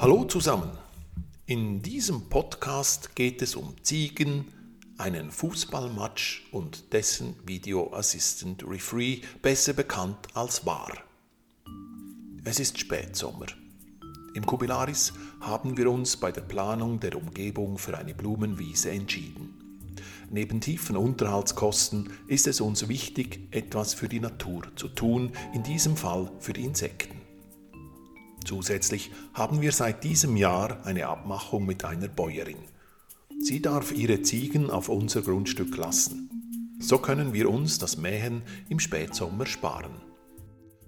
[0.00, 0.70] Hallo zusammen.
[1.44, 4.46] In diesem Podcast geht es um Ziegen,
[4.96, 10.90] einen Fußballmatch und dessen Video Assistant Referee, besser bekannt als VAR.
[12.44, 13.44] Es ist Spätsommer.
[14.32, 19.52] Im Kubilaris haben wir uns bei der Planung der Umgebung für eine Blumenwiese entschieden.
[20.30, 25.94] Neben tiefen Unterhaltskosten ist es uns wichtig, etwas für die Natur zu tun, in diesem
[25.94, 27.19] Fall für die Insekten.
[28.50, 32.56] Zusätzlich haben wir seit diesem Jahr eine Abmachung mit einer Bäuerin.
[33.38, 36.74] Sie darf ihre Ziegen auf unser Grundstück lassen.
[36.80, 39.94] So können wir uns das Mähen im Spätsommer sparen.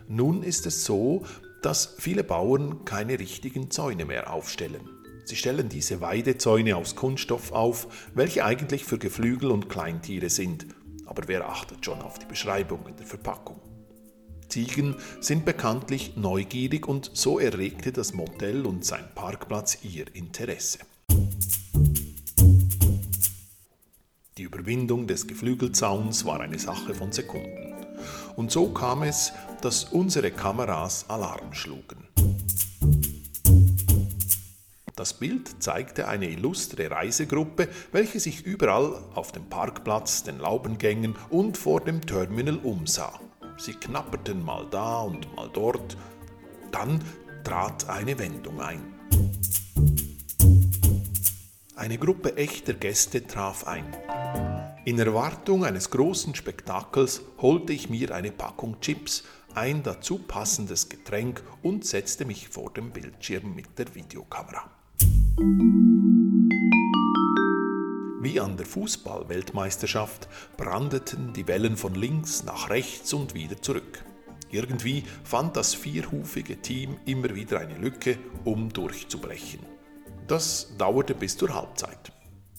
[0.09, 1.25] Nun ist es so,
[1.63, 4.89] dass viele Bauern keine richtigen Zäune mehr aufstellen.
[5.25, 10.67] Sie stellen diese Weidezäune aus Kunststoff auf, welche eigentlich für Geflügel und Kleintiere sind.
[11.07, 13.72] Aber wer achtet schon auf die Beschreibung in der Verpackung?
[14.53, 20.81] Ziegen sind bekanntlich neugierig und so erregte das Motel und sein Parkplatz ihr Interesse.
[24.37, 27.73] Die Überwindung des Geflügelzauns war eine Sache von Sekunden.
[28.37, 32.07] Und so kam es, dass unsere Kameras Alarm schlugen.
[34.97, 41.57] Das Bild zeigte eine illustre Reisegruppe, welche sich überall auf dem Parkplatz, den Laubengängen und
[41.57, 43.19] vor dem Terminal umsah.
[43.57, 45.97] Sie knapperten mal da und mal dort.
[46.71, 47.03] Dann
[47.45, 48.95] trat eine Wendung ein.
[51.77, 53.85] Eine Gruppe echter Gäste traf ein.
[54.85, 61.43] In Erwartung eines großen Spektakels holte ich mir eine Packung Chips, ein dazu passendes Getränk
[61.63, 64.71] und setzte mich vor dem Bildschirm mit der Videokamera.
[68.23, 74.05] Wie an der Fußball-Weltmeisterschaft brandeten die Wellen von links nach rechts und wieder zurück.
[74.53, 79.59] Irgendwie fand das vierhufige Team immer wieder eine Lücke, um durchzubrechen.
[80.29, 82.13] Das dauerte bis zur Halbzeit.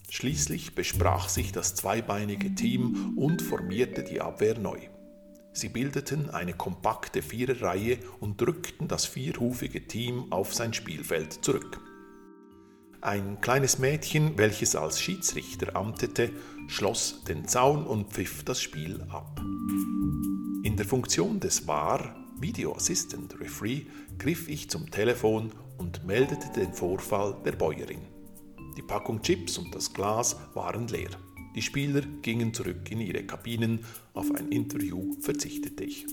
[0.09, 4.79] Schließlich besprach sich das zweibeinige Team und formierte die Abwehr neu.
[5.53, 11.79] Sie bildeten eine kompakte Viererreihe und drückten das vierhufige Team auf sein Spielfeld zurück.
[13.03, 16.31] Ein kleines Mädchen, welches als Schiedsrichter amtete,
[16.67, 19.41] schloss den Zaun und pfiff das Spiel ab.
[20.63, 23.87] In der Funktion des VAR, Video Assistant Referee,
[24.17, 28.03] griff ich zum Telefon und meldete den Vorfall der Bäuerin.
[28.77, 31.11] Die Packung Chips und das Glas waren leer.
[31.57, 36.05] Die Spieler gingen zurück in ihre Kabinen, auf ein Interview verzichtete ich.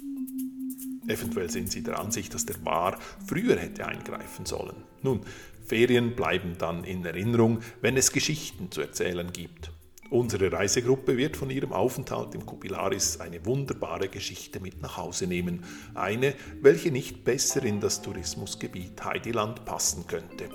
[1.09, 4.84] Eventuell sind sie der Ansicht, dass der Bar früher hätte eingreifen sollen.
[5.03, 5.22] Nun,
[5.66, 9.72] Ferien bleiben dann in Erinnerung, wenn es Geschichten zu erzählen gibt.
[10.11, 15.65] Unsere Reisegruppe wird von ihrem Aufenthalt im Kupilaris eine wunderbare Geschichte mit nach Hause nehmen.
[15.94, 20.49] Eine, welche nicht besser in das Tourismusgebiet Heidiland passen könnte.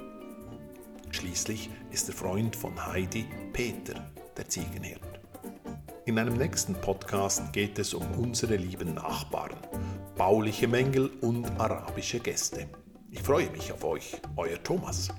[1.11, 4.99] Schließlich ist der Freund von Heidi Peter, der Ziegenhirt.
[6.05, 9.55] In einem nächsten Podcast geht es um unsere lieben Nachbarn,
[10.15, 12.67] bauliche Mängel und arabische Gäste.
[13.11, 15.09] Ich freue mich auf euch, euer Thomas.